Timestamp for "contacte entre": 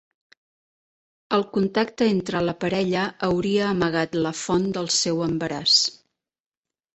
1.57-2.41